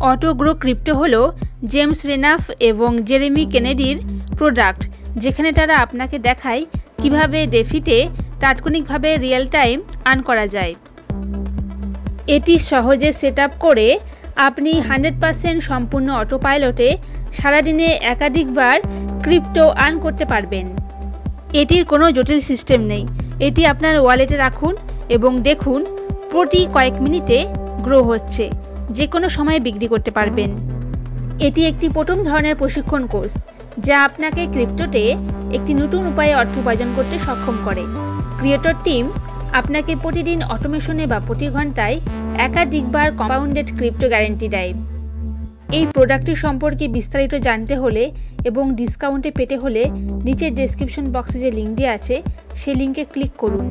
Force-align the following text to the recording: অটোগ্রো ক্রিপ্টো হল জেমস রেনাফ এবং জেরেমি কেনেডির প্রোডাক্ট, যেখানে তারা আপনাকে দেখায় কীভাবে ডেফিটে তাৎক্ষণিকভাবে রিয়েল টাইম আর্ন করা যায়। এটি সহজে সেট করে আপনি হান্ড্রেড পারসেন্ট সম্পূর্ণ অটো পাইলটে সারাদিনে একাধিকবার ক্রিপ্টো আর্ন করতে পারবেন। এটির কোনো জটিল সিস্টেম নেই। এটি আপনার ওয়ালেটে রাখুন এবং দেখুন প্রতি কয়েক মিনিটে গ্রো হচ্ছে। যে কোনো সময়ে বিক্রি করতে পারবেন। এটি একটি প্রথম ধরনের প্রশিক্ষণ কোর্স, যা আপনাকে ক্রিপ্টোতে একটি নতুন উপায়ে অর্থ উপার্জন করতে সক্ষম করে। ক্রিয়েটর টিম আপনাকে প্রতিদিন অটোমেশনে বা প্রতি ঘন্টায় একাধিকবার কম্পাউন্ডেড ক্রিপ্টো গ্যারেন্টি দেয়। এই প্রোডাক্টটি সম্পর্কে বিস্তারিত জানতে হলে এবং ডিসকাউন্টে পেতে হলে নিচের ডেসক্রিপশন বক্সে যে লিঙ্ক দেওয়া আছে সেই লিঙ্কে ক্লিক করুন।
অটোগ্রো 0.00 0.54
ক্রিপ্টো 0.54 0.94
হল 0.94 1.14
জেমস 1.64 2.00
রেনাফ 2.06 2.50
এবং 2.60 2.90
জেরেমি 3.08 3.44
কেনেডির 3.52 3.96
প্রোডাক্ট, 4.38 4.82
যেখানে 5.18 5.52
তারা 5.52 5.74
আপনাকে 5.76 6.18
দেখায় 6.18 6.64
কীভাবে 7.02 7.46
ডেফিটে 7.46 7.98
তাৎক্ষণিকভাবে 8.40 9.16
রিয়েল 9.16 9.46
টাইম 9.46 9.76
আর্ন 10.04 10.20
করা 10.22 10.46
যায়। 10.46 10.74
এটি 12.26 12.58
সহজে 12.58 13.12
সেট 13.12 13.38
করে 13.58 13.98
আপনি 14.36 14.80
হান্ড্রেড 14.88 15.16
পারসেন্ট 15.20 15.62
সম্পূর্ণ 15.62 16.08
অটো 16.22 16.38
পাইলটে 16.38 16.96
সারাদিনে 17.32 17.88
একাধিকবার 18.12 18.76
ক্রিপ্টো 19.24 19.64
আর্ন 19.84 19.98
করতে 20.04 20.24
পারবেন। 20.24 20.66
এটির 21.60 21.84
কোনো 21.84 22.12
জটিল 22.12 22.40
সিস্টেম 22.40 22.80
নেই। 22.82 23.04
এটি 23.40 23.62
আপনার 23.66 24.00
ওয়ালেটে 24.00 24.36
রাখুন 24.36 24.74
এবং 25.08 25.32
দেখুন 25.38 25.84
প্রতি 26.30 26.66
কয়েক 26.74 26.94
মিনিটে 27.02 27.38
গ্রো 27.84 28.02
হচ্ছে। 28.02 28.50
যে 28.90 29.06
কোনো 29.06 29.26
সময়ে 29.28 29.60
বিক্রি 29.60 29.86
করতে 29.88 30.10
পারবেন। 30.10 30.50
এটি 31.40 31.60
একটি 31.66 31.86
প্রথম 31.88 32.18
ধরনের 32.22 32.54
প্রশিক্ষণ 32.54 33.06
কোর্স, 33.06 33.34
যা 33.78 33.96
আপনাকে 34.04 34.42
ক্রিপ্টোতে 34.46 35.02
একটি 35.52 35.74
নতুন 35.74 36.02
উপায়ে 36.06 36.34
অর্থ 36.34 36.58
উপার্জন 36.58 36.90
করতে 36.96 37.16
সক্ষম 37.18 37.56
করে। 37.64 37.84
ক্রিয়েটর 38.38 38.74
টিম 38.84 39.04
আপনাকে 39.52 39.92
প্রতিদিন 40.02 40.38
অটোমেশনে 40.54 41.06
বা 41.06 41.20
প্রতি 41.26 41.46
ঘন্টায় 41.48 41.96
একাধিকবার 42.38 43.06
কম্পাউন্ডেড 43.18 43.68
ক্রিপ্টো 43.78 44.06
গ্যারেন্টি 44.08 44.48
দেয়। 44.48 44.72
এই 45.72 45.84
প্রোডাক্টটি 45.94 46.34
সম্পর্কে 46.44 46.84
বিস্তারিত 46.88 47.34
জানতে 47.46 47.74
হলে 47.76 48.04
এবং 48.44 48.64
ডিসকাউন্টে 48.80 49.30
পেতে 49.30 49.56
হলে 49.56 49.82
নিচের 50.26 50.52
ডেসক্রিপশন 50.54 51.04
বক্সে 51.14 51.38
যে 51.44 51.50
লিঙ্ক 51.58 51.72
দেওয়া 51.78 51.94
আছে 51.98 52.16
সেই 52.56 52.74
লিঙ্কে 52.80 53.04
ক্লিক 53.12 53.32
করুন। 53.38 53.66